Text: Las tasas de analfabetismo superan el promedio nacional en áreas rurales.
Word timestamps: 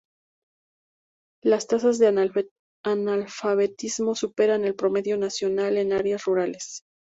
Las 1.43 1.67
tasas 1.67 1.99
de 1.99 2.07
analfabetismo 2.85 4.15
superan 4.15 4.65
el 4.65 4.73
promedio 4.73 5.15
nacional 5.19 5.77
en 5.77 5.93
áreas 5.93 6.23
rurales. 6.25 6.81